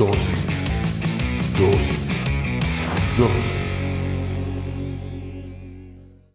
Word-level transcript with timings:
Dosis. 0.00 0.32
Dosis. 1.58 3.18
Dosis. 3.18 3.58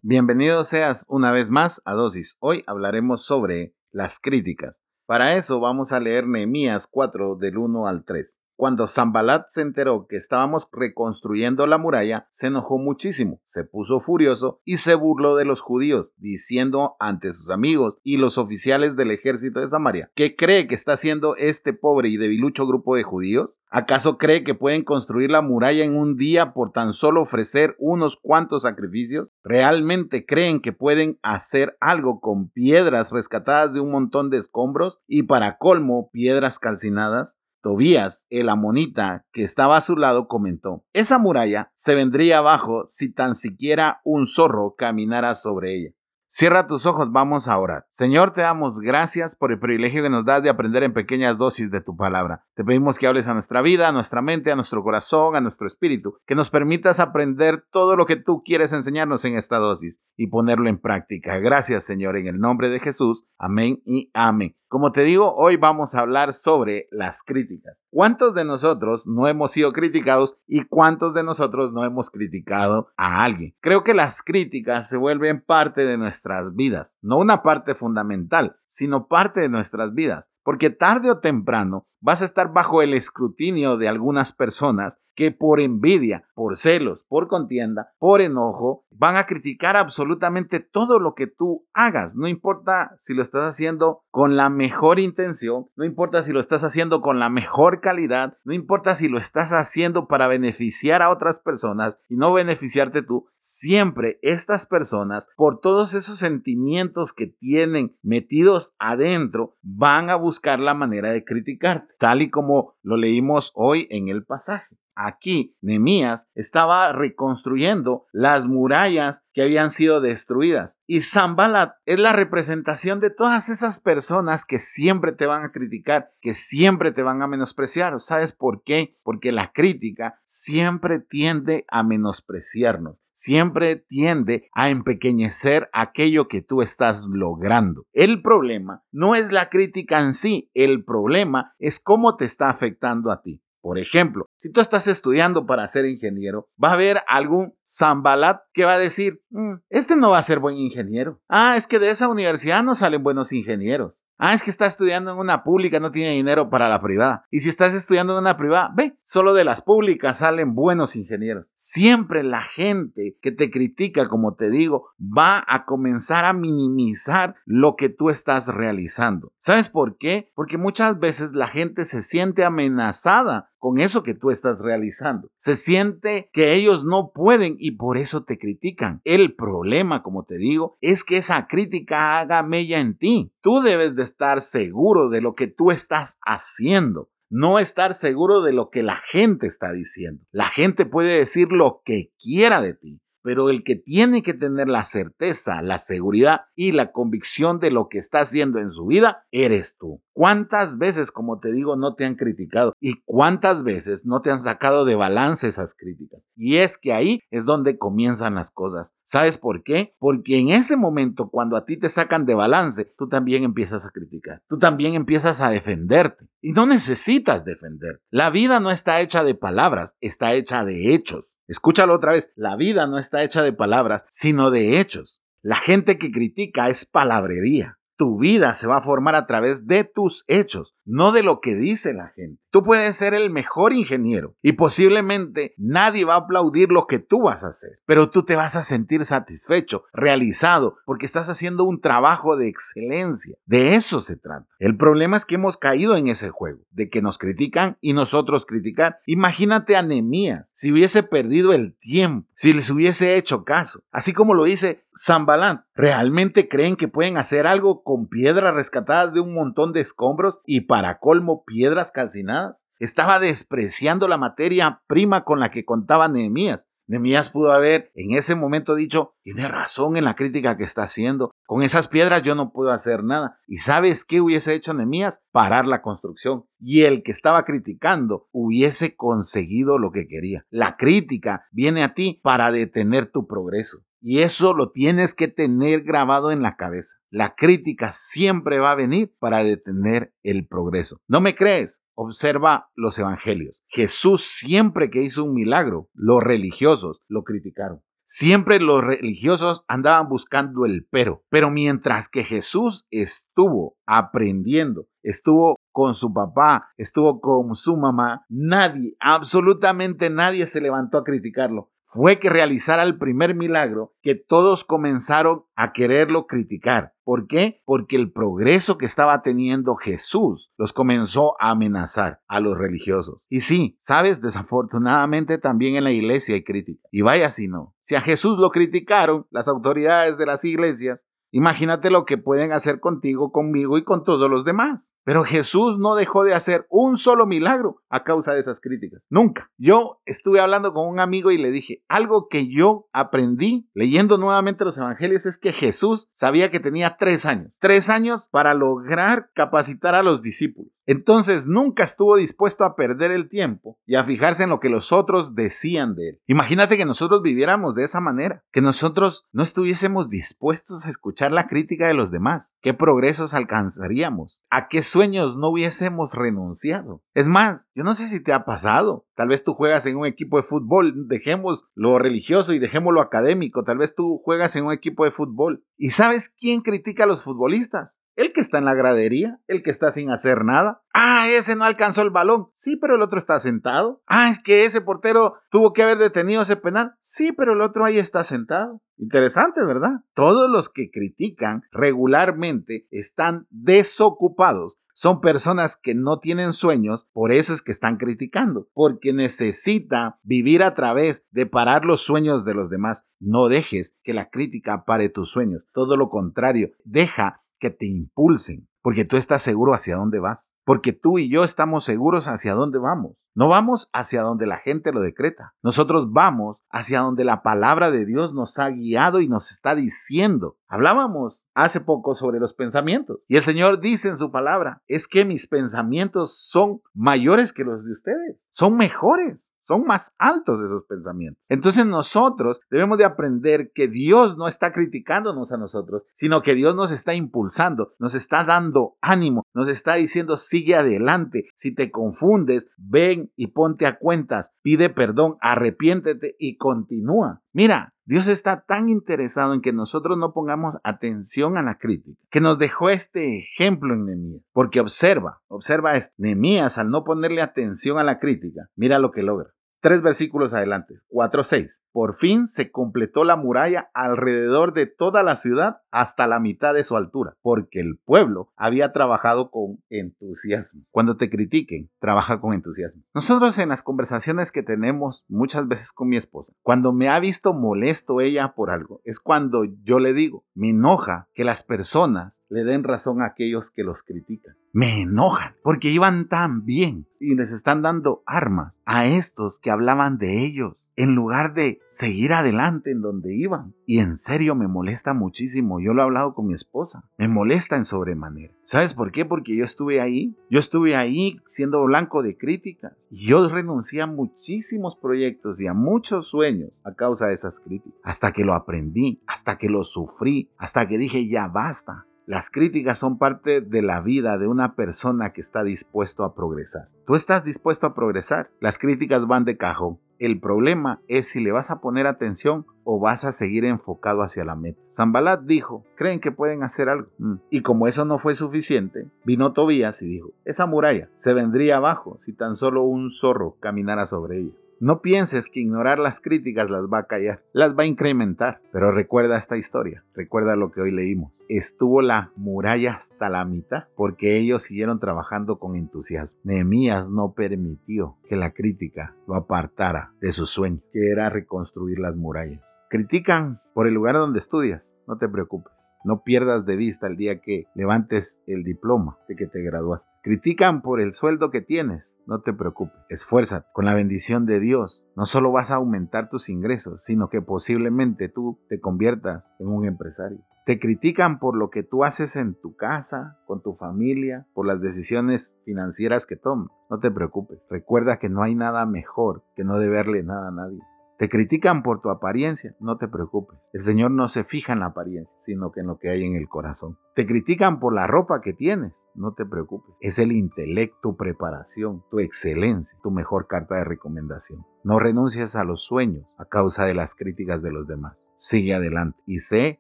Bienvenido 0.04 0.64
seas 0.64 1.08
una 1.10 1.32
vez 1.32 1.50
más 1.50 1.82
a 1.84 1.96
Dosis. 1.96 2.38
Hoy 2.42 2.64
hablaremos 2.68 3.26
sobre 3.26 3.74
las 3.92 4.20
críticas. 4.20 4.84
Para 5.08 5.36
eso 5.36 5.60
vamos 5.60 5.94
a 5.94 6.00
leer 6.00 6.28
Nehemías 6.28 6.86
4 6.86 7.38
del 7.38 7.58
1 7.58 7.88
al 7.88 8.06
3. 8.06 8.40
Cuando 8.58 8.88
Zambalat 8.88 9.50
se 9.50 9.62
enteró 9.62 10.08
que 10.08 10.16
estábamos 10.16 10.70
reconstruyendo 10.72 11.68
la 11.68 11.78
muralla, 11.78 12.28
se 12.30 12.48
enojó 12.48 12.78
muchísimo, 12.78 13.42
se 13.44 13.66
puso 13.66 14.00
furioso 14.00 14.62
y 14.64 14.78
se 14.78 14.96
burló 14.96 15.36
de 15.36 15.44
los 15.44 15.60
judíos, 15.60 16.14
diciendo 16.18 16.96
ante 17.00 17.34
sus 17.34 17.50
amigos 17.50 17.98
y 18.02 18.16
los 18.16 18.38
oficiales 18.38 18.96
del 18.96 19.12
ejército 19.12 19.60
de 19.60 19.68
Samaria, 19.68 20.10
¿qué 20.16 20.38
cree 20.38 20.68
que 20.68 20.76
está 20.76 20.94
haciendo 20.94 21.36
este 21.36 21.74
pobre 21.74 22.08
y 22.08 22.16
debilucho 22.16 22.66
grupo 22.66 22.96
de 22.96 23.04
judíos? 23.04 23.60
¿Acaso 23.70 24.18
cree 24.18 24.46
que 24.46 24.56
pueden 24.56 24.84
construir 24.84 25.32
la 25.32 25.42
muralla 25.42 25.84
en 25.84 25.98
un 25.98 26.16
día 26.16 26.54
por 26.54 26.72
tan 26.72 26.94
solo 26.94 27.24
ofrecer 27.24 27.76
unos 27.78 28.16
cuantos 28.16 28.62
sacrificios? 28.62 29.34
¿Realmente 29.44 30.26
creen 30.26 30.62
que 30.62 30.72
pueden 30.72 31.20
hacer 31.24 31.76
algo 31.82 32.22
con 32.22 32.50
piedras 32.50 33.12
rescatadas 33.12 33.74
de 33.74 33.82
un 33.82 33.92
montón 33.92 34.30
de 34.30 34.38
escombros 34.38 35.02
y 35.08 35.24
para 35.24 35.58
colmo 35.58 36.10
piedras 36.14 36.58
calcinadas? 36.58 37.38
Tobías, 37.66 38.28
el 38.30 38.50
amonita, 38.50 39.26
que 39.34 39.42
estaba 39.42 39.76
a 39.76 39.82
su 39.82 39.96
lado, 39.96 40.28
comentó, 40.28 40.86
Esa 40.94 41.18
muralla 41.18 41.72
se 41.74 41.96
vendría 41.96 42.38
abajo 42.38 42.84
si 42.86 43.12
tan 43.12 43.34
siquiera 43.34 44.02
un 44.04 44.28
zorro 44.28 44.76
caminara 44.78 45.34
sobre 45.34 45.76
ella. 45.76 45.90
Cierra 46.28 46.68
tus 46.68 46.86
ojos, 46.86 47.12
vamos 47.12 47.48
a 47.48 47.58
orar. 47.58 47.88
Señor, 47.90 48.34
te 48.34 48.42
damos 48.42 48.80
gracias 48.80 49.36
por 49.36 49.52
el 49.52 49.58
privilegio 49.58 50.04
que 50.04 50.12
nos 50.12 50.26
das 50.26 50.44
de 50.44 50.50
aprender 50.52 50.84
en 50.84 50.94
pequeñas 50.94 51.40
dosis 51.40 51.72
de 51.72 51.82
tu 51.82 51.98
palabra. 51.98 52.46
Te 52.54 52.64
pedimos 52.64 53.00
que 53.00 53.08
hables 53.08 53.28
a 53.28 53.34
nuestra 53.34 53.64
vida, 53.64 53.88
a 53.88 53.92
nuestra 53.92 54.22
mente, 54.22 54.52
a 54.52 54.56
nuestro 54.56 54.84
corazón, 54.84 55.36
a 55.36 55.42
nuestro 55.42 55.66
espíritu, 55.66 56.20
que 56.28 56.36
nos 56.36 56.52
permitas 56.52 57.00
aprender 57.00 57.66
todo 57.72 57.96
lo 57.96 58.06
que 58.06 58.16
tú 58.16 58.44
quieres 58.46 58.74
enseñarnos 58.74 59.26
en 59.26 59.38
esta 59.38 59.58
dosis 59.58 60.04
y 60.16 60.28
ponerlo 60.28 60.70
en 60.70 60.78
práctica. 60.78 61.40
Gracias, 61.40 61.84
Señor, 61.84 62.16
en 62.16 62.28
el 62.28 62.38
nombre 62.38 62.70
de 62.70 62.80
Jesús. 62.80 63.26
Amén 63.40 63.82
y 63.86 64.12
amén. 64.14 64.56
Como 64.76 64.92
te 64.92 65.04
digo, 65.04 65.34
hoy 65.38 65.56
vamos 65.56 65.96
a 65.96 66.02
hablar 66.02 66.34
sobre 66.34 66.90
las 66.92 67.24
críticas. 67.24 67.78
¿Cuántos 67.90 68.36
de 68.36 68.44
nosotros 68.44 69.08
no 69.08 69.30
hemos 69.30 69.52
sido 69.52 69.72
criticados 69.72 70.38
y 70.48 70.66
cuántos 70.66 71.14
de 71.14 71.24
nosotros 71.24 71.72
no 71.72 71.86
hemos 71.86 72.10
criticado 72.10 72.90
a 72.98 73.24
alguien? 73.24 73.56
Creo 73.62 73.86
que 73.86 73.94
las 73.94 74.22
críticas 74.22 74.90
se 74.90 74.98
vuelven 74.98 75.40
parte 75.40 75.86
de 75.86 75.98
nuestras 75.98 76.54
vidas, 76.56 76.98
no 77.02 77.20
una 77.20 77.42
parte 77.42 77.74
fundamental, 77.74 78.58
sino 78.66 79.08
parte 79.08 79.40
de 79.40 79.48
nuestras 79.48 79.94
vidas, 79.94 80.30
porque 80.44 80.72
tarde 80.72 81.10
o 81.10 81.20
temprano 81.20 81.88
vas 82.06 82.22
a 82.22 82.26
estar 82.26 82.54
bajo 82.54 82.84
el 82.84 82.94
escrutinio 82.94 83.78
de 83.78 83.88
algunas 83.88 84.32
personas 84.32 85.00
que 85.16 85.32
por 85.32 85.60
envidia, 85.60 86.28
por 86.36 86.56
celos, 86.58 87.06
por 87.08 87.28
contienda, 87.28 87.94
por 87.98 88.22
enojo, 88.22 88.86
van 88.92 89.16
a 89.16 89.26
criticar 89.26 89.78
absolutamente 89.78 90.60
todo 90.60 91.00
lo 91.00 91.16
que 91.16 91.26
tú 91.26 91.66
hagas. 91.74 92.16
No 92.18 92.28
importa 92.28 92.94
si 92.98 93.14
lo 93.14 93.22
estás 93.22 93.48
haciendo 93.48 94.04
con 94.12 94.36
la 94.36 94.50
mejor 94.50 95.00
intención, 95.00 95.68
no 95.76 95.86
importa 95.86 96.22
si 96.22 96.32
lo 96.32 96.40
estás 96.40 96.64
haciendo 96.64 97.02
con 97.02 97.18
la 97.18 97.30
mejor 97.30 97.82
calidad, 97.82 98.38
no 98.44 98.54
importa 98.54 98.94
si 98.96 99.08
lo 99.08 99.18
estás 99.18 99.52
haciendo 99.52 100.08
para 100.08 100.28
beneficiar 100.28 101.02
a 101.02 101.10
otras 101.10 101.40
personas 101.40 101.98
y 102.10 102.18
no 102.18 102.34
beneficiarte 102.34 103.02
tú, 103.02 103.28
siempre 103.38 104.20
estas 104.22 104.66
personas, 104.66 105.30
por 105.38 105.60
todos 105.60 105.94
esos 105.94 106.20
sentimientos 106.20 107.14
que 107.14 107.28
tienen 107.28 107.98
metidos 108.04 108.76
adentro, 108.80 109.56
van 109.62 110.10
a 110.10 110.16
buscar 110.16 110.60
la 110.60 110.74
manera 110.74 111.12
de 111.12 111.24
criticarte 111.24 111.95
tal 111.98 112.22
y 112.22 112.30
como 112.30 112.76
lo 112.84 112.98
leímos 112.98 113.52
hoy 113.56 113.88
en 113.90 114.10
el 114.10 114.24
pasaje. 114.24 114.76
Aquí, 114.96 115.56
Nemías 115.62 116.30
estaba 116.36 116.92
reconstruyendo 116.92 118.06
las 118.12 118.48
murallas 118.48 119.26
que 119.34 119.42
habían 119.42 119.72
sido 119.72 120.02
destruidas. 120.02 120.82
Y 120.88 121.02
Zambalat 121.02 121.76
es 121.86 122.00
la 122.00 122.14
representación 122.14 123.00
de 123.00 123.10
todas 123.10 123.50
esas 123.50 123.80
personas 123.80 124.46
que 124.46 124.60
siempre 124.60 125.12
te 125.12 125.26
van 125.26 125.44
a 125.44 125.52
criticar, 125.52 126.12
que 126.22 126.34
siempre 126.34 126.92
te 126.92 127.04
van 127.04 127.22
a 127.22 127.28
menospreciar. 127.28 128.00
¿Sabes 128.00 128.34
por 128.34 128.64
qué? 128.64 128.96
Porque 129.04 129.32
la 129.32 129.52
crítica 129.52 130.20
siempre 130.26 131.00
tiende 131.00 131.66
a 131.70 131.84
menospreciarnos 131.84 133.06
siempre 133.16 133.78
tiende 133.78 134.50
a 134.54 134.70
empequeñecer 134.70 135.70
aquello 135.74 136.28
que 136.28 136.42
tú 136.42 136.62
estás 136.62 137.08
logrando. 137.10 137.86
El 137.94 138.22
problema 138.22 138.84
no 138.92 139.16
es 139.16 139.32
la 139.32 139.50
crítica 139.50 140.02
en 140.02 140.14
sí, 140.14 140.52
el 140.54 140.84
problema 140.84 141.56
es 141.58 141.80
cómo 141.80 142.18
te 142.18 142.26
está 142.26 142.50
afectando 142.50 143.12
a 143.12 143.22
ti. 143.22 143.42
Por 143.66 143.80
ejemplo, 143.80 144.30
si 144.38 144.52
tú 144.52 144.62
estás 144.62 144.88
estudiando 144.88 145.48
para 145.48 145.68
ser 145.68 145.88
ingeniero, 145.88 146.48
va 146.64 146.70
a 146.70 146.74
haber 146.74 147.02
algún 147.08 147.56
zambalat 147.66 148.42
que 148.54 148.64
va 148.64 148.74
a 148.74 148.78
decir, 148.78 149.24
mm, 149.32 149.56
este 149.70 149.96
no 149.96 150.12
va 150.12 150.20
a 150.20 150.22
ser 150.22 150.38
buen 150.38 150.56
ingeniero. 150.56 151.20
Ah, 151.28 151.56
es 151.56 151.66
que 151.66 151.80
de 151.80 151.90
esa 151.90 152.08
universidad 152.08 152.64
no 152.64 152.76
salen 152.76 153.02
buenos 153.02 153.34
ingenieros. 153.34 154.06
Ah, 154.20 154.36
es 154.36 154.44
que 154.44 154.52
está 154.52 154.68
estudiando 154.68 155.12
en 155.12 155.18
una 155.18 155.44
pública, 155.44 155.80
no 155.80 155.92
tiene 155.92 156.12
dinero 156.12 156.52
para 156.52 156.70
la 156.70 156.80
privada. 156.80 157.26
Y 157.32 157.40
si 157.40 157.50
estás 157.50 157.74
estudiando 157.74 158.14
en 158.14 158.20
una 158.20 158.38
privada, 158.38 158.72
ve, 158.76 159.00
solo 159.02 159.34
de 159.34 159.44
las 159.44 159.62
públicas 159.62 160.20
salen 160.20 160.54
buenos 160.54 160.96
ingenieros. 160.96 161.52
Siempre 161.56 162.24
la 162.24 162.44
gente 162.44 163.18
que 163.20 163.32
te 163.32 163.50
critica, 163.50 164.08
como 164.08 164.36
te 164.36 164.52
digo, 164.52 164.90
va 165.00 165.44
a 165.48 165.66
comenzar 165.66 166.24
a 166.24 166.34
minimizar 166.34 167.36
lo 167.46 167.76
que 167.76 167.90
tú 167.90 168.12
estás 168.12 168.48
realizando. 168.48 169.34
¿Sabes 169.40 169.70
por 169.70 169.98
qué? 169.98 170.32
Porque 170.36 170.60
muchas 170.60 171.00
veces 171.00 171.34
la 171.34 171.48
gente 171.48 171.84
se 171.84 172.04
siente 172.04 172.46
amenazada 172.46 173.50
con 173.66 173.80
eso 173.80 174.04
que 174.04 174.14
tú 174.14 174.30
estás 174.30 174.62
realizando. 174.62 175.32
Se 175.38 175.56
siente 175.56 176.30
que 176.32 176.54
ellos 176.54 176.86
no 176.86 177.10
pueden 177.12 177.56
y 177.58 177.72
por 177.72 177.98
eso 177.98 178.24
te 178.24 178.38
critican. 178.38 179.02
El 179.06 179.34
problema, 179.34 180.04
como 180.04 180.24
te 180.24 180.38
digo, 180.38 180.78
es 180.82 181.04
que 181.04 181.18
esa 181.18 181.48
crítica 181.48 182.20
haga 182.20 182.44
mella 182.44 182.80
en 182.80 182.96
ti. 182.96 183.34
Tú 183.42 183.62
debes 183.62 183.96
de 183.96 184.04
estar 184.04 184.42
seguro 184.42 185.10
de 185.10 185.22
lo 185.22 185.34
que 185.34 185.48
tú 185.48 185.72
estás 185.72 186.20
haciendo 186.24 187.10
no 187.32 187.58
estar 187.58 187.96
seguro 187.96 188.44
de 188.44 188.54
lo 188.54 188.70
que 188.70 188.84
la 188.84 188.98
gente 188.98 189.48
está 189.48 189.72
diciendo. 189.72 190.24
La 190.32 190.48
gente 190.48 190.86
puede 190.86 191.18
decir 191.18 191.48
lo 191.52 191.82
que 191.84 192.12
quiera 192.22 192.62
de 192.62 192.76
ti, 192.76 193.02
pero 193.24 193.50
el 193.50 193.64
que 193.64 193.76
tiene 193.76 194.22
que 194.22 194.36
tener 194.36 194.68
la 194.68 194.86
certeza, 194.86 195.64
la 195.64 195.80
seguridad 195.80 196.42
y 196.54 196.72
la 196.72 196.92
convicción 196.92 197.60
de 197.60 197.72
lo 197.72 197.90
que 197.90 197.98
está 197.98 198.20
haciendo 198.20 198.60
en 198.60 198.70
su 198.70 198.86
vida, 198.86 199.26
eres 199.32 199.76
tú. 199.80 200.05
¿Cuántas 200.16 200.78
veces, 200.78 201.12
como 201.12 201.42
te 201.42 201.52
digo, 201.52 201.76
no 201.76 201.96
te 201.96 202.06
han 202.06 202.16
criticado? 202.16 202.74
¿Y 202.80 203.02
cuántas 203.04 203.64
veces 203.64 204.06
no 204.06 204.22
te 204.22 204.32
han 204.32 204.40
sacado 204.40 204.86
de 204.86 204.96
balance 204.96 205.46
esas 205.46 205.76
críticas? 205.76 206.30
Y 206.38 206.56
es 206.56 206.78
que 206.78 206.94
ahí 206.94 207.20
es 207.32 207.44
donde 207.44 207.78
comienzan 207.78 208.36
las 208.36 208.50
cosas. 208.50 208.96
¿Sabes 209.04 209.38
por 209.38 209.62
qué? 209.62 209.94
Porque 210.00 210.40
en 210.40 210.52
ese 210.52 210.78
momento, 210.78 211.30
cuando 211.30 211.58
a 211.58 211.66
ti 211.66 211.76
te 211.76 211.90
sacan 211.90 212.26
de 212.26 212.34
balance, 212.34 212.86
tú 212.98 213.10
también 213.10 213.44
empiezas 213.44 213.86
a 213.86 213.90
criticar. 213.90 214.42
Tú 214.48 214.58
también 214.58 214.94
empiezas 214.94 215.42
a 215.42 215.50
defenderte. 215.50 216.30
Y 216.40 216.54
no 216.54 216.66
necesitas 216.66 217.44
defender. 217.44 218.02
La 218.10 218.30
vida 218.30 218.62
no 218.62 218.72
está 218.72 219.02
hecha 219.02 219.22
de 219.22 219.36
palabras, 219.36 219.98
está 220.00 220.34
hecha 220.34 220.64
de 220.64 220.94
hechos. 220.94 221.36
Escúchalo 221.50 221.94
otra 221.94 222.14
vez. 222.14 222.32
La 222.38 222.56
vida 222.56 222.88
no 222.88 223.00
está 223.00 223.22
hecha 223.22 223.44
de 223.44 223.52
palabras, 223.52 224.06
sino 224.10 224.50
de 224.50 224.80
hechos. 224.80 225.22
La 225.42 225.58
gente 225.58 225.98
que 225.98 226.10
critica 226.10 226.70
es 226.70 226.86
palabrería. 226.86 227.80
Tu 227.98 228.20
vida 228.20 228.54
se 228.54 228.68
va 228.68 228.78
a 228.78 228.82
formar 228.82 229.16
a 229.16 229.26
través 229.26 229.68
de 229.68 229.84
tus 229.84 230.26
hechos, 230.28 230.76
no 230.86 231.12
de 231.12 231.24
lo 231.24 231.40
que 231.40 231.56
dice 231.56 231.94
la 231.94 232.10
gente. 232.10 232.42
Tú 232.56 232.64
puedes 232.64 232.96
ser 232.96 233.14
el 233.14 233.32
mejor 233.32 233.74
ingeniero 233.74 234.36
y 234.42 234.54
posiblemente 234.54 235.54
nadie 235.58 236.06
va 236.06 236.14
a 236.14 236.20
aplaudir 236.20 236.70
lo 236.72 236.88
que 236.88 237.00
tú 237.00 237.24
vas 237.24 237.44
a 237.44 237.50
hacer, 237.50 237.80
pero 237.86 238.10
tú 238.10 238.24
te 238.24 238.38
vas 238.38 238.56
a 238.56 238.64
sentir 238.64 239.04
satisfecho, 239.04 239.84
realizado, 239.92 240.78
porque 240.86 241.06
estás 241.06 241.28
haciendo 241.28 241.66
un 241.66 241.82
trabajo 241.82 242.38
de 242.38 242.48
excelencia. 242.48 243.36
De 243.46 243.76
eso 243.76 244.00
se 244.00 244.16
trata. 244.16 244.48
El 244.60 244.78
problema 244.78 245.18
es 245.18 245.26
que 245.26 245.36
hemos 245.36 245.58
caído 245.58 245.98
en 245.98 246.08
ese 246.08 246.30
juego, 246.30 246.60
de 246.72 246.90
que 246.90 247.02
nos 247.02 247.18
critican 247.18 247.78
y 247.82 247.92
nosotros 247.92 248.46
criticar. 248.46 249.00
Imagínate 249.06 249.76
a 249.76 249.84
Nemías, 249.84 250.50
si 250.54 250.72
hubiese 250.72 251.04
perdido 251.04 251.52
el 251.52 251.76
tiempo, 251.76 252.30
si 252.36 252.54
les 252.54 252.70
hubiese 252.70 253.18
hecho 253.18 253.44
caso, 253.44 253.84
así 253.92 254.14
como 254.14 254.34
lo 254.34 254.46
dice 254.46 254.85
Zambalán. 254.98 255.66
¿Realmente 255.76 256.48
creen 256.48 256.76
que 256.78 256.88
pueden 256.88 257.18
hacer 257.18 257.48
algo 257.48 257.84
con 257.84 258.08
piedras 258.08 258.54
rescatadas 258.54 259.14
de 259.14 259.20
un 259.20 259.34
montón 259.34 259.74
de 259.74 259.82
escombros 259.82 260.42
y 260.46 260.62
para 260.62 261.00
colmo 261.00 261.44
piedras 261.46 261.92
calcinadas? 261.92 262.66
Estaba 262.80 263.20
despreciando 263.20 264.08
la 264.08 264.18
materia 264.18 264.82
prima 264.88 265.24
con 265.24 265.40
la 265.40 265.52
que 265.52 265.66
contaba 265.66 266.08
Nehemías. 266.08 266.68
Nehemías 266.88 267.30
pudo 267.30 267.52
haber 267.52 267.92
en 267.96 268.12
ese 268.16 268.36
momento 268.36 268.76
dicho, 268.76 269.16
tiene 269.22 269.48
razón 269.48 269.98
en 269.98 270.04
la 270.04 270.16
crítica 270.16 270.56
que 270.56 270.64
está 270.64 270.84
haciendo. 270.84 271.32
Con 271.46 271.64
esas 271.64 271.88
piedras 271.88 272.24
yo 272.24 272.36
no 272.36 272.52
puedo 272.52 272.72
hacer 272.72 273.04
nada. 273.04 273.40
¿Y 273.48 273.58
sabes 273.58 274.06
qué 274.06 274.22
hubiese 274.22 274.54
hecho 274.54 274.74
Nehemías? 274.74 275.24
Parar 275.32 275.68
la 275.68 275.82
construcción. 275.82 276.46
Y 276.60 276.82
el 276.82 277.04
que 277.04 277.12
estaba 277.12 277.44
criticando 277.44 278.28
hubiese 278.32 278.96
conseguido 278.96 279.80
lo 279.80 279.92
que 279.92 280.08
quería. 280.08 280.46
La 280.50 280.78
crítica 280.78 281.46
viene 281.52 281.84
a 281.84 281.94
ti 281.94 282.20
para 282.24 282.52
detener 282.52 283.12
tu 283.12 283.28
progreso. 283.28 283.80
Y 284.08 284.20
eso 284.20 284.54
lo 284.54 284.70
tienes 284.70 285.16
que 285.16 285.28
tener 285.28 285.82
grabado 285.82 286.32
en 286.32 286.44
la 286.44 286.58
cabeza. 286.58 286.98
La 287.10 287.34
crítica 287.34 287.92
siempre 287.92 288.60
va 288.60 288.72
a 288.72 288.76
venir 288.76 289.16
para 289.18 289.44
detener 289.44 290.14
el 290.22 290.48
progreso. 290.48 290.98
¿No 291.08 291.22
me 291.22 291.34
crees? 291.34 291.84
Observa 291.96 292.70
los 292.76 293.00
evangelios. 293.00 293.64
Jesús 293.68 294.24
siempre 294.24 294.90
que 294.90 295.02
hizo 295.02 295.24
un 295.24 295.34
milagro, 295.34 295.90
los 295.94 296.22
religiosos 296.22 297.02
lo 297.08 297.24
criticaron. 297.24 297.82
Siempre 298.08 298.60
los 298.60 298.84
religiosos 298.84 299.66
andaban 299.68 300.10
buscando 300.10 300.66
el 300.66 300.86
pero, 300.92 301.24
pero 301.30 301.50
mientras 301.50 302.08
que 302.08 302.24
Jesús 302.24 302.86
estuvo 302.92 303.78
aprendiendo, 303.88 304.88
estuvo 305.02 305.56
con 305.72 305.96
su 305.96 306.14
papá, 306.14 306.70
estuvo 306.78 307.20
con 307.20 307.56
su 307.56 307.76
mamá, 307.78 308.24
nadie, 308.30 308.96
absolutamente 309.00 310.12
nadie 310.12 310.46
se 310.46 310.62
levantó 310.62 311.00
a 311.00 311.04
criticarlo 311.04 311.72
fue 311.96 312.20
que 312.20 312.30
realizara 312.30 312.84
el 312.84 312.98
primer 312.98 313.36
milagro 313.36 313.94
que 314.02 314.16
todos 314.16 314.66
comenzaron 314.66 315.46
a 315.56 315.72
quererlo 315.72 316.28
criticar. 316.28 316.94
¿Por 317.06 317.26
qué? 317.28 317.62
Porque 317.64 317.96
el 317.96 318.12
progreso 318.12 318.78
que 318.78 318.86
estaba 318.86 319.22
teniendo 319.22 319.76
Jesús 319.76 320.52
los 320.58 320.74
comenzó 320.74 321.36
a 321.40 321.52
amenazar 321.52 322.20
a 322.28 322.42
los 322.42 322.58
religiosos. 322.58 323.26
Y 323.30 323.42
sí, 323.42 323.78
sabes, 323.80 324.22
desafortunadamente 324.22 325.38
también 325.38 325.78
en 325.78 325.86
la 325.86 325.94
iglesia 325.94 326.36
hay 326.36 326.44
crítica. 326.44 326.82
Y 326.92 327.02
vaya 327.02 327.32
si 327.32 327.48
no. 327.48 327.74
Si 327.82 327.96
a 327.96 328.02
Jesús 328.02 328.40
lo 328.40 328.50
criticaron 328.50 329.26
las 329.32 329.48
autoridades 329.48 330.18
de 330.18 330.26
las 330.26 330.44
iglesias, 330.44 331.08
Imagínate 331.32 331.90
lo 331.90 332.06
que 332.06 332.18
pueden 332.18 332.52
hacer 332.54 332.80
contigo, 332.80 333.32
conmigo 333.32 333.78
y 333.78 333.84
con 333.84 334.04
todos 334.04 334.30
los 334.30 334.46
demás. 334.46 334.96
Pero 335.04 335.24
Jesús 335.24 335.78
no 335.80 335.96
dejó 335.96 336.24
de 336.24 336.34
hacer 336.34 336.66
un 336.70 336.98
solo 336.98 337.26
milagro 337.26 337.82
a 337.90 338.04
causa 338.04 338.34
de 338.34 338.40
esas 338.40 338.62
críticas. 338.62 339.06
Nunca. 339.10 339.52
Yo 339.58 340.02
estuve 340.06 340.40
hablando 340.40 340.74
con 340.74 340.88
un 340.88 341.00
amigo 341.00 341.32
y 341.32 341.38
le 341.38 341.52
dije, 341.52 341.84
algo 341.88 342.28
que 342.30 342.48
yo 342.50 342.88
aprendí 342.94 343.70
leyendo 343.74 344.18
nuevamente 344.18 344.64
los 344.64 344.78
evangelios 344.78 345.26
es 345.26 345.38
que 345.38 345.54
Jesús 345.54 346.10
sabía 346.12 346.52
que 346.52 346.60
tenía 346.60 346.98
tres 346.98 347.26
años. 347.26 347.58
Tres 347.60 347.90
años 347.90 348.28
para 348.32 348.54
lograr 348.54 349.32
capacitar 349.34 349.96
a 349.96 350.04
los 350.04 350.22
discípulos. 350.22 350.75
Entonces 350.86 351.48
nunca 351.48 351.84
estuvo 351.84 352.16
dispuesto 352.16 352.64
a 352.64 352.76
perder 352.76 353.12
el 353.12 353.28
tiempo 353.28 353.80
y 353.86 353.96
a 353.96 354.04
fijarse 354.04 354.44
en 354.44 354.50
lo 354.50 354.60
que 354.60 354.70
los 354.70 354.92
otros 354.92 355.36
decían 355.36 355.96
de 355.96 356.10
él. 356.10 356.20
Imagínate 356.28 356.78
que 356.78 356.86
nosotros 356.86 357.22
viviéramos 357.22 357.76
de 357.76 357.84
esa 357.84 358.00
manera, 358.00 358.44
que 358.52 358.62
nosotros 358.62 359.26
no 359.32 359.44
estuviésemos 359.44 360.10
dispuestos 360.10 360.86
a 360.86 360.90
escuchar 360.90 361.32
la 361.32 361.48
crítica 361.48 361.88
de 361.88 361.94
los 361.94 362.12
demás, 362.12 362.56
qué 362.62 362.74
progresos 362.74 363.34
alcanzaríamos, 363.34 364.44
a 364.50 364.68
qué 364.68 364.84
sueños 364.84 365.38
no 365.38 365.50
hubiésemos 365.50 366.14
renunciado. 366.14 367.02
Es 367.14 367.28
más, 367.28 367.70
yo 367.74 367.84
no 367.84 367.96
sé 367.96 368.08
si 368.08 368.22
te 368.22 368.34
ha 368.34 368.46
pasado, 368.46 369.06
tal 369.16 369.30
vez 369.30 369.44
tú 369.44 369.54
juegas 369.54 369.86
en 369.86 369.98
un 369.98 370.06
equipo 370.06 370.38
de 370.38 370.44
fútbol, 370.44 371.08
dejemos 371.08 371.68
lo 371.74 371.98
religioso 371.98 372.54
y 372.54 372.60
dejemos 372.60 372.94
lo 372.94 373.02
académico, 373.02 373.64
tal 373.64 373.78
vez 373.78 373.96
tú 373.96 374.22
juegas 374.24 374.56
en 374.56 374.66
un 374.66 374.74
equipo 374.74 375.06
de 375.06 375.12
fútbol. 375.12 375.64
¿Y 375.78 375.90
sabes 375.90 376.30
quién 376.30 376.62
critica 376.62 377.04
a 377.04 377.08
los 377.08 377.24
futbolistas? 377.24 378.00
El 378.16 378.32
que 378.32 378.42
está 378.42 378.60
en 378.60 378.66
la 378.66 378.74
gradería, 378.74 379.40
el 379.48 379.62
que 379.62 379.72
está 379.72 379.92
sin 379.92 380.10
hacer 380.10 380.46
nada. 380.46 380.82
Ah, 380.94 381.28
ese 381.30 381.56
no 381.56 381.66
alcanzó 381.66 382.02
el 382.02 382.12
balón. 382.12 382.48
Sí, 382.54 382.78
pero 382.78 382.96
el 382.96 383.02
otro 383.02 383.20
está 383.20 383.40
sentado. 383.40 384.02
Ah, 384.08 384.30
es 384.30 384.42
que 384.42 384.66
ese 384.66 384.80
portero 384.80 385.36
tuvo 385.50 385.74
que 385.74 385.84
haber 385.84 385.98
detenido 385.98 386.42
ese 386.42 386.56
penal. 386.56 386.96
Sí, 387.02 387.34
pero 387.34 387.54
el 387.54 387.62
otro 387.62 387.84
ahí 387.84 387.98
está 387.98 388.24
sentado. 388.24 388.82
Interesante, 388.98 389.62
¿verdad? 389.66 390.04
Todos 390.14 390.50
los 390.50 390.70
que 390.70 390.90
critican 390.90 391.64
regularmente 391.72 392.88
están 392.90 393.48
desocupados. 393.50 394.78
Son 394.94 395.20
personas 395.20 395.76
que 395.76 395.94
no 395.94 396.20
tienen 396.20 396.54
sueños, 396.54 397.10
por 397.12 397.34
eso 397.34 397.52
es 397.52 397.62
que 397.62 397.74
están 397.74 397.98
criticando, 397.98 398.70
porque 398.74 399.12
necesita 399.12 400.20
vivir 400.24 400.64
a 400.64 400.74
través 400.74 401.28
de 401.32 401.46
parar 401.46 401.84
los 401.84 402.00
sueños 402.00 402.46
de 402.46 402.54
los 402.54 402.70
demás. 402.70 403.06
No 403.20 403.50
dejes 403.50 403.94
que 404.04 404.14
la 404.14 404.30
crítica 404.30 404.86
pare 404.86 405.10
tus 405.10 405.30
sueños. 405.30 405.66
Todo 405.74 405.98
lo 405.98 406.10
contrario, 406.10 406.70
deja 406.86 407.44
que 407.60 407.70
te 407.70 407.86
impulsen, 407.86 408.68
porque 408.82 409.06
tú 409.06 409.18
estás 409.18 409.42
seguro 409.42 409.74
hacia 409.74 409.96
dónde 409.96 410.20
vas, 410.20 410.56
porque 410.64 410.94
tú 410.94 411.20
y 411.20 411.30
yo 411.30 411.44
estamos 411.44 411.86
seguros 411.86 412.28
hacia 412.28 412.54
dónde 412.54 412.80
vamos. 412.80 413.14
No 413.36 413.50
vamos 413.50 413.90
hacia 413.92 414.22
donde 414.22 414.48
la 414.48 414.60
gente 414.60 414.94
lo 414.94 415.02
decreta. 415.02 415.56
Nosotros 415.62 416.14
vamos 416.14 416.60
hacia 416.70 417.02
donde 417.02 417.26
la 417.26 417.44
palabra 417.44 417.92
de 417.92 418.06
Dios 418.06 418.34
nos 418.34 418.58
ha 418.60 418.70
guiado 418.70 419.20
y 419.20 419.28
nos 419.28 419.52
está 419.52 419.76
diciendo. 419.76 420.58
Hablábamos 420.68 421.50
hace 421.54 421.82
poco 421.82 422.16
sobre 422.16 422.40
los 422.40 422.54
pensamientos 422.54 423.24
y 423.28 423.36
el 423.36 423.44
Señor 423.44 423.82
dice 423.82 424.08
en 424.10 424.18
su 424.18 424.32
palabra, 424.32 424.82
es 424.88 425.08
que 425.08 425.26
mis 425.26 425.48
pensamientos 425.48 426.38
son 426.38 426.82
mayores 426.94 427.54
que 427.54 427.64
los 427.64 427.84
de 427.86 427.92
ustedes, 427.92 428.38
son 428.50 428.78
mejores, 428.78 429.54
son 429.62 429.86
más 429.86 430.16
altos 430.18 430.62
esos 430.62 430.86
pensamientos. 430.86 431.44
Entonces 431.50 431.86
nosotros 431.86 432.62
debemos 432.70 432.98
de 432.98 433.06
aprender 433.06 433.72
que 433.74 433.88
Dios 433.88 434.38
no 434.38 434.48
está 434.48 434.72
criticándonos 434.72 435.52
a 435.52 435.58
nosotros, 435.58 436.04
sino 436.14 436.42
que 436.42 436.56
Dios 436.56 436.76
nos 436.76 436.92
está 436.92 437.14
impulsando, 437.14 437.94
nos 438.00 438.16
está 438.16 438.44
dando 438.44 438.98
ánimo, 439.02 439.44
nos 439.54 439.68
está 439.68 439.96
diciendo 439.96 440.38
sigue 440.38 440.76
adelante, 440.76 441.46
si 441.56 441.76
te 441.76 441.92
confundes, 441.92 442.70
ven 442.78 443.25
y 443.36 443.48
ponte 443.48 443.86
a 443.86 443.98
cuentas, 443.98 444.54
pide 444.62 444.90
perdón, 444.90 445.38
arrepiéntete 445.42 446.36
y 446.40 446.58
continúa. 446.58 447.42
Mira, 447.54 447.94
Dios 448.06 448.28
está 448.28 448.66
tan 448.68 448.90
interesado 448.90 449.56
en 449.56 449.62
que 449.62 449.74
nosotros 449.74 450.18
no 450.18 450.32
pongamos 450.32 450.78
atención 450.84 451.58
a 451.58 451.64
la 451.64 451.80
crítica, 451.80 452.20
que 452.30 452.40
nos 452.40 452.60
dejó 452.60 452.92
este 452.92 453.40
ejemplo 453.40 453.96
en 453.96 454.06
Nehemías. 454.06 454.44
Porque 454.54 454.80
observa, 454.80 455.42
observa 455.48 455.96
esto. 455.96 456.14
Nehemías, 456.18 456.78
al 456.78 456.92
no 456.92 457.04
ponerle 457.04 457.42
atención 457.42 457.98
a 457.98 458.04
la 458.04 458.20
crítica, 458.20 458.70
mira 458.76 459.00
lo 459.00 459.12
que 459.12 459.24
logra. 459.24 459.55
Tres 459.86 460.02
versículos 460.02 460.56
adelante, 460.56 460.96
4.6. 461.12 461.84
Por 461.92 462.16
fin 462.16 462.48
se 462.48 462.72
completó 462.72 463.24
la 463.24 463.36
muralla 463.36 463.92
alrededor 463.94 464.74
de 464.74 464.88
toda 464.88 465.22
la 465.22 465.36
ciudad 465.36 465.84
hasta 465.92 466.26
la 466.26 466.40
mitad 466.40 466.74
de 466.74 466.84
su 466.84 466.98
altura, 466.98 467.38
porque 467.44 467.82
el 467.82 468.00
pueblo 468.04 468.52
había 468.56 468.94
trabajado 468.94 469.52
con 469.52 469.84
entusiasmo. 469.92 470.86
Cuando 470.90 471.18
te 471.18 471.30
critiquen, 471.30 471.92
trabaja 472.00 472.42
con 472.42 472.56
entusiasmo. 472.56 473.04
Nosotros 473.14 473.60
en 473.60 473.70
las 473.70 473.84
conversaciones 473.84 474.52
que 474.52 474.64
tenemos 474.64 475.24
muchas 475.28 475.68
veces 475.68 475.94
con 475.94 476.10
mi 476.10 476.18
esposa, 476.18 476.54
cuando 476.64 476.92
me 476.92 477.10
ha 477.10 477.20
visto 477.20 477.54
molesto 477.54 478.22
ella 478.22 478.56
por 478.56 478.72
algo, 478.72 479.02
es 479.04 479.20
cuando 479.20 479.66
yo 479.84 480.00
le 480.00 480.14
digo, 480.14 480.46
me 480.56 480.72
enoja 480.72 481.30
que 481.36 481.44
las 481.44 481.62
personas 481.62 482.42
le 482.50 482.64
den 482.64 482.84
razón 482.84 483.22
a 483.22 483.28
aquellos 483.28 483.70
que 483.70 483.84
los 483.84 484.02
critican. 484.02 484.56
Me 484.76 485.04
enojan 485.04 485.56
porque 485.64 485.90
iban 485.90 486.28
tan 486.28 486.66
bien 486.66 487.08
y 487.22 487.34
les 487.36 487.54
están 487.54 487.82
dando 487.82 488.24
armas 488.26 488.74
a 488.84 489.08
estos 489.08 489.58
que 489.62 489.72
hablaban 489.72 490.18
de 490.18 490.44
ellos 490.44 490.92
en 490.98 491.16
lugar 491.16 491.54
de 491.54 491.80
seguir 491.88 492.34
adelante 492.34 492.92
en 492.92 493.00
donde 493.00 493.34
iban. 493.34 493.74
Y 493.86 494.00
en 494.00 494.18
serio 494.18 494.54
me 494.54 494.68
molesta 494.68 495.14
muchísimo. 495.14 495.80
Yo 495.80 495.94
lo 495.94 496.02
he 496.02 496.04
hablado 496.04 496.34
con 496.34 496.48
mi 496.48 496.56
esposa. 496.56 497.10
Me 497.18 497.30
molesta 497.30 497.78
en 497.78 497.86
sobremanera. 497.86 498.54
¿Sabes 498.64 498.94
por 498.94 499.14
qué? 499.14 499.24
Porque 499.24 499.56
yo 499.56 499.64
estuve 499.64 500.02
ahí. 500.02 500.36
Yo 500.50 500.60
estuve 500.60 500.98
ahí 500.98 501.40
siendo 501.46 501.82
blanco 501.86 502.22
de 502.22 502.36
críticas. 502.36 502.98
Y 503.10 503.28
yo 503.28 503.48
renuncié 503.48 504.02
a 504.02 504.08
muchísimos 504.08 504.98
proyectos 504.98 505.62
y 505.62 505.68
a 505.68 505.74
muchos 505.74 506.28
sueños 506.28 506.82
a 506.84 506.94
causa 506.94 507.28
de 507.28 507.36
esas 507.36 507.62
críticas. 507.62 507.98
Hasta 508.04 508.34
que 508.34 508.44
lo 508.44 508.54
aprendí, 508.54 509.22
hasta 509.26 509.58
que 509.58 509.70
lo 509.70 509.86
sufrí, 509.86 510.50
hasta 510.58 510.86
que 510.86 510.98
dije 510.98 511.30
ya 511.30 511.48
basta. 511.48 512.08
Las 512.28 512.50
críticas 512.50 512.98
son 512.98 513.20
parte 513.20 513.62
de 513.62 513.82
la 513.84 514.02
vida 514.02 514.40
de 514.40 514.48
una 514.48 514.74
persona 514.74 515.32
que 515.32 515.42
está 515.42 515.64
dispuesto 515.64 516.24
a 516.24 516.34
progresar. 516.34 516.90
Tú 517.06 517.14
estás 517.14 517.44
dispuesto 517.44 517.86
a 517.86 517.94
progresar. 517.94 518.50
Las 518.60 518.80
críticas 518.80 519.28
van 519.28 519.46
de 519.46 519.58
cajón. 519.58 520.00
El 520.18 520.40
problema 520.40 521.02
es 521.08 521.30
si 521.30 521.40
le 521.40 521.52
vas 521.52 521.70
a 521.70 521.82
poner 521.82 522.08
atención 522.08 522.66
o 522.84 523.00
vas 523.00 523.26
a 523.26 523.32
seguir 523.32 523.64
enfocado 523.64 524.24
hacia 524.24 524.44
la 524.44 524.56
meta. 524.56 524.80
Zambalat 524.90 525.42
dijo, 525.42 525.86
creen 525.96 526.20
que 526.20 526.32
pueden 526.32 526.64
hacer 526.64 526.90
algo. 526.90 527.10
Mm. 527.20 527.36
Y 527.52 527.62
como 527.62 527.88
eso 527.88 528.06
no 528.06 528.18
fue 528.18 528.34
suficiente, 528.34 529.06
vino 529.24 529.54
Tobías 529.54 530.02
y 530.02 530.08
dijo, 530.08 530.32
esa 530.46 530.66
muralla 530.66 531.10
se 531.16 531.34
vendría 531.34 531.78
abajo 531.78 532.18
si 532.18 532.34
tan 532.34 532.56
solo 532.56 532.84
un 532.84 533.12
zorro 533.12 533.58
caminara 533.60 534.08
sobre 534.08 534.40
ella. 534.40 534.54
No 534.80 535.02
pienses 535.02 535.50
que 535.50 535.62
ignorar 535.62 536.00
las 536.00 536.20
críticas 536.20 536.70
las 536.70 536.84
va 536.84 537.00
a 537.00 537.08
callar, 537.08 537.44
las 537.54 537.78
va 537.78 537.84
a 537.84 537.88
incrementar. 537.88 538.62
Pero 538.72 538.92
recuerda 538.92 539.38
esta 539.38 539.56
historia, 539.56 540.04
recuerda 540.14 540.56
lo 540.56 540.72
que 540.72 540.82
hoy 540.82 540.92
leímos. 540.92 541.32
Estuvo 541.48 542.02
la 542.02 542.32
muralla 542.36 542.94
hasta 542.94 543.30
la 543.30 543.46
mitad 543.46 543.86
porque 543.96 544.38
ellos 544.38 544.64
siguieron 544.64 545.00
trabajando 545.00 545.60
con 545.60 545.76
entusiasmo. 545.76 546.42
Nehemías 546.44 547.10
no 547.10 547.34
permitió 547.34 548.18
que 548.28 548.36
la 548.36 548.52
crítica 548.52 549.16
lo 549.28 549.36
apartara 549.36 550.12
de 550.20 550.32
su 550.32 550.46
sueño, 550.46 550.82
que 550.92 551.10
era 551.10 551.30
reconstruir 551.30 552.00
las 552.00 552.18
murallas. 552.18 552.84
Critican 552.90 553.62
por 553.74 553.88
el 553.88 553.94
lugar 553.94 554.16
donde 554.16 554.40
estudias, 554.40 554.98
no 555.08 555.18
te 555.18 555.28
preocupes. 555.28 555.96
No 556.04 556.24
pierdas 556.24 556.66
de 556.66 556.76
vista 556.76 557.08
el 557.08 557.18
día 557.18 557.40
que 557.42 557.66
levantes 557.76 558.44
el 558.48 558.64
diploma 558.64 559.18
de 559.28 559.36
que 559.36 559.48
te 559.48 559.62
graduaste. 559.62 560.12
Critican 560.22 560.82
por 560.82 561.02
el 561.02 561.14
sueldo 561.14 561.52
que 561.52 561.62
tienes. 561.62 562.18
No 562.28 562.42
te 562.42 562.54
preocupes. 562.54 562.96
Esfuérzate. 563.10 563.68
Con 563.74 563.86
la 563.86 563.94
bendición 563.94 564.46
de 564.46 564.60
Dios, 564.60 565.06
no 565.16 565.26
solo 565.26 565.52
vas 565.52 565.72
a 565.72 565.76
aumentar 565.76 566.30
tus 566.30 566.50
ingresos, 566.50 567.04
sino 567.04 567.30
que 567.30 567.42
posiblemente 567.42 568.30
tú 568.30 568.60
te 568.70 568.80
conviertas 568.80 569.54
en 569.60 569.68
un 569.68 569.86
empresario. 569.86 570.40
Te 570.66 570.80
critican 570.80 571.38
por 571.38 571.56
lo 571.56 571.70
que 571.70 571.84
tú 571.84 572.04
haces 572.04 572.36
en 572.36 572.56
tu 572.56 572.76
casa, 572.76 573.38
con 573.46 573.62
tu 573.62 573.76
familia, 573.76 574.48
por 574.56 574.66
las 574.66 574.82
decisiones 574.82 575.60
financieras 575.64 576.26
que 576.26 576.38
tomas. 576.38 576.72
No 576.90 577.00
te 577.00 577.12
preocupes. 577.12 577.60
Recuerda 577.70 578.18
que 578.18 578.30
no 578.30 578.42
hay 578.42 578.56
nada 578.56 578.86
mejor 578.88 579.44
que 579.56 579.64
no 579.64 579.78
deberle 579.78 580.24
nada 580.24 580.48
a 580.48 580.52
nadie. 580.52 580.80
Te 581.18 581.30
critican 581.30 581.82
por 581.82 582.02
tu 582.02 582.10
apariencia, 582.10 582.76
no 582.82 582.98
te 582.98 583.08
preocupes. 583.08 583.58
El 583.72 583.80
Señor 583.80 584.12
no 584.12 584.28
se 584.28 584.44
fija 584.44 584.74
en 584.74 584.82
la 584.82 584.88
apariencia, 584.88 585.34
sino 585.38 585.72
que 585.72 585.80
en 585.80 585.88
lo 585.88 585.98
que 585.98 586.10
hay 586.10 586.26
en 586.26 586.36
el 586.36 586.50
corazón. 586.50 586.98
Te 587.16 587.26
critican 587.26 587.80
por 587.80 587.94
la 587.94 588.06
ropa 588.06 588.42
que 588.42 588.52
tienes, 588.52 589.08
no 589.16 589.34
te 589.34 589.46
preocupes. 589.46 589.96
Es 590.02 590.20
el 590.20 590.34
intelecto, 590.34 590.98
tu 591.02 591.16
preparación, 591.16 592.04
tu 592.12 592.20
excelencia, 592.20 593.00
tu 593.02 593.12
mejor 593.12 593.48
carta 593.48 593.76
de 593.76 593.86
recomendación. 593.86 594.66
No 594.84 595.00
renuncies 595.00 595.56
a 595.56 595.64
los 595.64 595.86
sueños 595.86 596.26
a 596.38 596.46
causa 596.46 596.84
de 596.86 596.94
las 596.94 597.16
críticas 597.16 597.62
de 597.62 597.72
los 597.72 597.88
demás. 597.88 598.30
Sigue 598.36 598.74
adelante 598.74 599.18
y 599.26 599.40
sé 599.40 599.80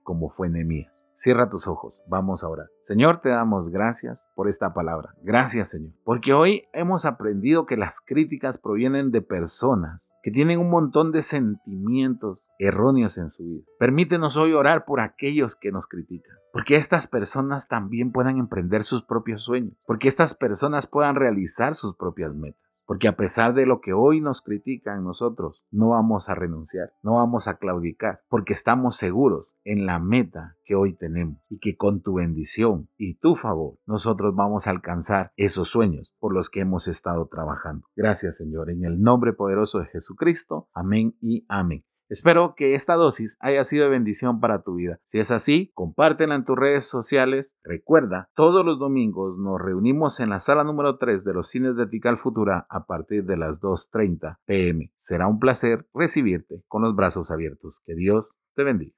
cómo 0.03 0.29
fue 0.29 0.49
Nehemías. 0.49 1.04
Cierra 1.17 1.49
tus 1.49 1.65
ojos, 1.69 2.03
vamos 2.09 2.43
a 2.43 2.49
orar. 2.49 2.67
Señor, 2.81 3.21
te 3.21 3.29
damos 3.29 3.69
gracias 3.69 4.27
por 4.35 4.49
esta 4.49 4.73
palabra. 4.73 5.15
Gracias, 5.23 5.69
Señor, 5.69 5.93
porque 6.03 6.33
hoy 6.33 6.65
hemos 6.73 7.05
aprendido 7.05 7.65
que 7.65 7.77
las 7.77 8.01
críticas 8.01 8.57
provienen 8.57 9.11
de 9.11 9.21
personas 9.21 10.13
que 10.23 10.31
tienen 10.31 10.59
un 10.59 10.69
montón 10.69 11.13
de 11.13 11.21
sentimientos 11.21 12.49
erróneos 12.59 13.17
en 13.17 13.29
su 13.29 13.45
vida. 13.45 13.63
Permítenos 13.79 14.35
hoy 14.35 14.51
orar 14.51 14.83
por 14.83 14.99
aquellos 14.99 15.55
que 15.55 15.71
nos 15.71 15.87
critican, 15.87 16.35
porque 16.51 16.75
estas 16.75 17.07
personas 17.07 17.69
también 17.69 18.11
puedan 18.11 18.35
emprender 18.35 18.83
sus 18.83 19.01
propios 19.01 19.41
sueños, 19.41 19.73
porque 19.87 20.09
estas 20.09 20.33
personas 20.33 20.85
puedan 20.85 21.15
realizar 21.15 21.75
sus 21.75 21.95
propias 21.95 22.35
metas. 22.35 22.64
Porque 22.85 23.07
a 23.07 23.15
pesar 23.15 23.53
de 23.53 23.65
lo 23.65 23.81
que 23.81 23.93
hoy 23.93 24.21
nos 24.21 24.41
critican 24.41 25.03
nosotros, 25.03 25.65
no 25.71 25.89
vamos 25.89 26.29
a 26.29 26.35
renunciar, 26.35 26.93
no 27.01 27.15
vamos 27.15 27.47
a 27.47 27.57
claudicar, 27.57 28.21
porque 28.29 28.53
estamos 28.53 28.95
seguros 28.97 29.57
en 29.63 29.85
la 29.85 29.99
meta 29.99 30.55
que 30.65 30.75
hoy 30.75 30.95
tenemos 30.95 31.39
y 31.49 31.59
que 31.59 31.75
con 31.75 32.01
tu 32.01 32.15
bendición 32.15 32.89
y 32.97 33.15
tu 33.15 33.35
favor 33.35 33.77
nosotros 33.85 34.35
vamos 34.35 34.67
a 34.67 34.71
alcanzar 34.71 35.31
esos 35.35 35.69
sueños 35.69 36.15
por 36.19 36.33
los 36.33 36.49
que 36.49 36.61
hemos 36.61 36.87
estado 36.87 37.27
trabajando. 37.27 37.87
Gracias 37.95 38.37
Señor, 38.37 38.69
en 38.69 38.85
el 38.85 39.01
nombre 39.01 39.33
poderoso 39.33 39.79
de 39.79 39.87
Jesucristo. 39.87 40.69
Amén 40.73 41.15
y 41.21 41.45
amén. 41.47 41.83
Espero 42.07 42.53
que 42.55 42.75
esta 42.75 42.95
dosis 42.95 43.37
haya 43.39 43.63
sido 43.63 43.85
de 43.85 43.89
bendición 43.89 44.39
para 44.39 44.61
tu 44.61 44.75
vida. 44.75 44.99
Si 45.05 45.19
es 45.19 45.31
así, 45.31 45.71
compártela 45.73 46.35
en 46.35 46.45
tus 46.45 46.57
redes 46.57 46.85
sociales. 46.87 47.57
Recuerda, 47.63 48.29
todos 48.35 48.65
los 48.65 48.77
domingos 48.77 49.37
nos 49.39 49.59
reunimos 49.59 50.19
en 50.19 50.29
la 50.29 50.39
sala 50.39 50.63
número 50.63 50.97
3 50.97 51.23
de 51.23 51.33
los 51.33 51.49
cines 51.49 51.75
de 51.75 51.87
Tical 51.87 52.17
Futura 52.17 52.67
a 52.69 52.85
partir 52.85 53.25
de 53.25 53.37
las 53.37 53.59
2.30 53.59 54.37
pm. 54.45 54.91
Será 54.95 55.27
un 55.27 55.39
placer 55.39 55.87
recibirte 55.93 56.63
con 56.67 56.83
los 56.83 56.95
brazos 56.95 57.31
abiertos. 57.31 57.81
Que 57.85 57.95
Dios 57.95 58.39
te 58.55 58.63
bendiga. 58.63 58.93